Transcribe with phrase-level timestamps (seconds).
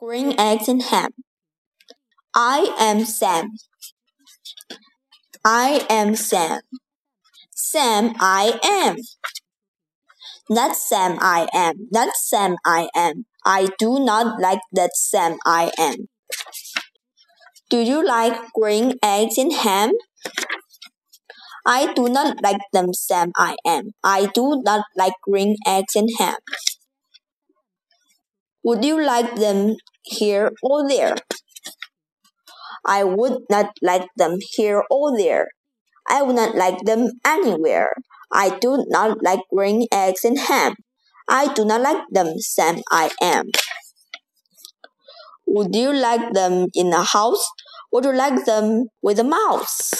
[0.00, 1.10] green eggs and ham.
[2.34, 3.50] I am Sam.
[5.44, 6.60] I am Sam.
[7.54, 8.96] Sam, I am.
[10.48, 11.74] That's Sam, I am.
[11.90, 13.26] That's Sam, I am.
[13.44, 16.08] I do not like that Sam, I am.
[17.68, 19.92] Do you like green eggs and ham?
[21.66, 23.90] I do not like them, Sam, I am.
[24.02, 26.36] I do not like green eggs and ham.
[28.64, 31.16] Would you like them here or there?
[32.84, 35.48] I would not like them here or there.
[36.08, 37.92] I would not like them anywhere.
[38.32, 40.74] I do not like green eggs and ham.
[41.28, 43.46] I do not like them, Sam, I am.
[45.46, 47.44] Would you like them in a house?
[47.92, 49.90] Would you like them with a mouse?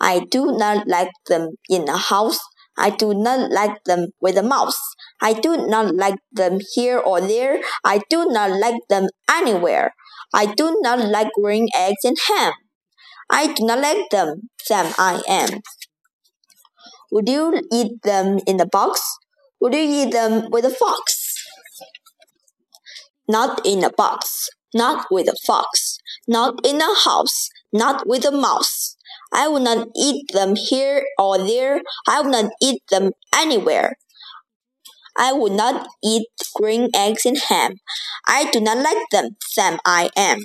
[0.00, 2.38] I do not like them in a house.
[2.76, 4.78] I do not like them with a mouse.
[5.20, 7.60] I do not like them here or there.
[7.84, 9.94] I do not like them anywhere.
[10.32, 12.52] I do not like green eggs and ham.
[13.30, 15.60] I do not like them, Sam I am.
[17.10, 19.00] Would you eat them in a box?
[19.60, 21.34] Would you eat them with a fox?
[23.26, 28.30] Not in a box, not with a fox, not in a house, not with a
[28.30, 28.96] mouse.
[29.32, 31.82] I will not eat them here or there.
[32.06, 33.96] I will not eat them anywhere.
[35.18, 37.74] I would not eat green eggs and ham.
[38.26, 40.38] I do not like them, Sam I am.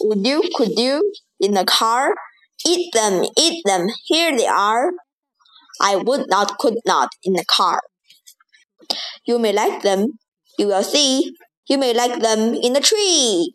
[0.00, 2.14] Would you, could you, in the car?
[2.66, 4.92] Eat them, eat them, here they are.
[5.80, 7.80] I would not, could not, in the car.
[9.26, 10.18] You may like them,
[10.58, 11.32] you will see.
[11.68, 13.52] You may like them in the tree.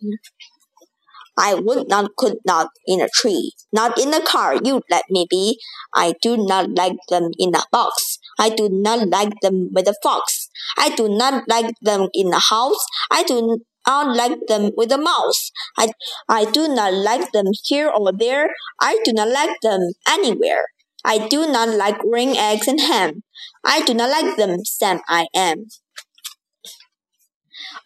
[1.37, 5.27] I would not, could not in a tree, not in the car, you let me
[5.29, 5.59] be.
[5.95, 8.16] I do not like them in a box.
[8.39, 10.49] I do not like them with a fox.
[10.77, 12.85] I do not like them in the house.
[13.11, 15.51] I do not like them with a mouse.
[15.77, 15.89] I,
[16.27, 18.49] I do not like them here or there.
[18.79, 20.65] I do not like them anywhere.
[21.05, 23.23] I do not like green eggs and ham.
[23.63, 25.67] I do not like them, Sam I am.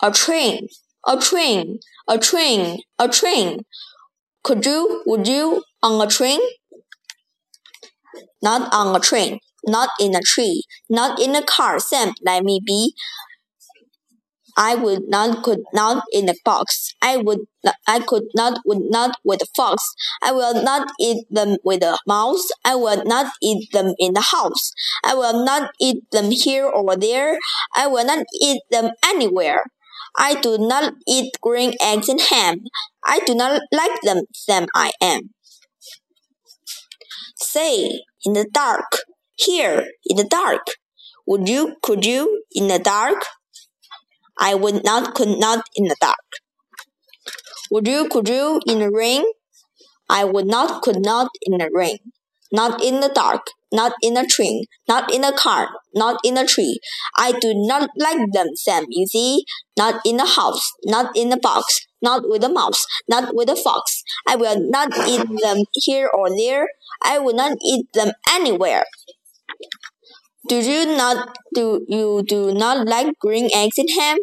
[0.01, 0.67] A train,
[1.07, 3.61] a train, a train, a train.
[4.43, 6.39] Could you, would you, on a train?
[8.41, 12.59] Not on a train, not in a tree, not in a car, Sam, let me
[12.65, 12.93] be.
[14.57, 16.93] I would not, could not in a box.
[17.01, 17.39] I would,
[17.87, 19.81] I could not, would not with a fox.
[20.21, 22.47] I will not eat them with a mouse.
[22.65, 24.71] I will not eat them in the house.
[25.05, 27.37] I will not eat them here or there.
[27.75, 29.63] I will not eat them anywhere.
[30.17, 32.65] I do not eat green eggs and ham.
[33.05, 35.29] I do not like them, Sam I am.
[37.37, 38.97] Say, in the dark,
[39.45, 40.65] here, in the dark.
[41.27, 43.23] Would you, could you, in the dark?
[44.39, 46.15] I would not, could not, in the dark.
[47.69, 49.23] Would you, could you, in the rain?
[50.09, 51.99] I would not, could not, in the rain.
[52.51, 56.45] Not in the dark, not in a train, not in a car, not in a
[56.45, 56.79] tree.
[57.17, 59.45] I do not like them, Sam, you see.
[59.77, 63.55] Not in a house, not in a box, not with a mouse, not with a
[63.55, 64.03] fox.
[64.27, 66.67] I will not eat them here or there.
[67.03, 68.83] I will not eat them anywhere.
[70.47, 74.19] Do you not do you do not like green eggs and ham?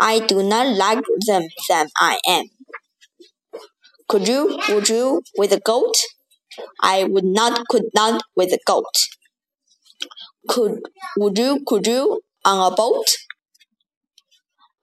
[0.00, 2.46] I do not like them, Sam I am.
[4.08, 5.94] Could you, would you, with a goat?
[6.82, 8.86] I would not, could not with a goat.
[10.48, 10.80] Could,
[11.18, 13.04] would you, could you on a boat?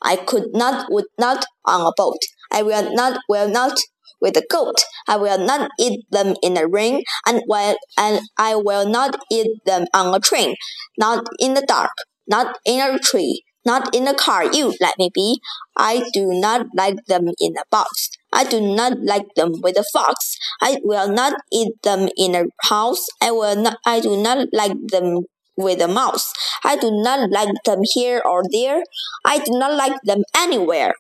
[0.04, 2.20] I could not, would not on a boat.
[2.52, 3.76] I will not, will not
[4.24, 4.78] with a goat.
[5.08, 9.52] I will not eat them in a ring, and well, and I will not eat
[9.66, 10.56] them on a train,
[10.98, 11.92] not in the dark,
[12.28, 14.46] not in a tree, not in a car.
[14.52, 15.40] You let me be.
[15.78, 18.10] I do not like them in a box.
[18.32, 20.38] I do not like them with a fox.
[20.62, 23.06] I will not eat them in a house.
[23.22, 23.78] I will not.
[23.86, 25.22] I do not like them
[25.56, 26.34] with a mouse.
[26.64, 28.82] I do not like them here or there.
[29.26, 30.94] I do not like them anywhere.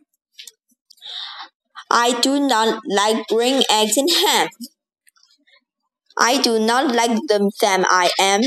[1.94, 4.50] I do not like green eggs and ham.
[6.18, 7.86] I do not like them, Sam.
[7.88, 8.42] I am.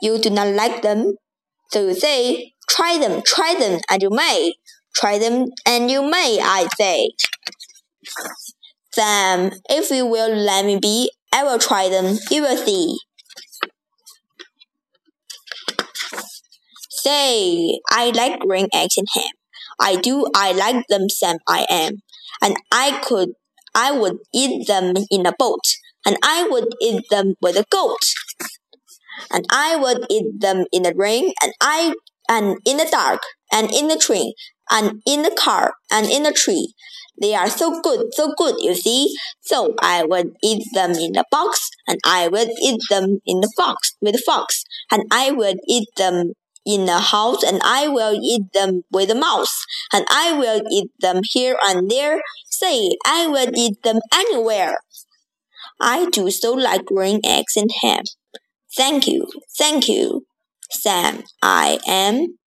[0.00, 1.16] You do not like them,
[1.70, 4.54] so you say, try them, try them, and you may.
[4.94, 7.10] Try them, and you may, I say.
[8.92, 12.18] Sam, if you will let me be, I will try them.
[12.32, 12.98] You will see.
[16.90, 19.32] Say, I like green eggs and ham.
[19.80, 21.94] I do, I like them, Sam, I am.
[22.42, 23.30] And I could,
[23.74, 25.64] I would eat them in a boat.
[26.04, 27.98] And I would eat them with a goat.
[29.30, 31.32] And I would eat them in the rain.
[31.42, 31.94] And I,
[32.28, 33.20] and in the dark,
[33.52, 34.32] and in the train,
[34.70, 36.74] and in the car, and in the tree.
[37.20, 39.14] They are so good, so good, you see.
[39.40, 43.50] So I would eat them in a box, and I would eat them in the
[43.56, 46.32] fox with the fox, and I would eat them
[46.66, 50.90] in the house, and I will eat them with a mouse, and I will eat
[51.00, 52.20] them here and there.
[52.50, 54.78] Say, I will eat them anywhere.
[55.80, 58.04] I do so like green eggs and ham.
[58.76, 59.26] Thank you,
[59.58, 60.26] thank you,
[60.70, 61.24] Sam.
[61.42, 62.38] I am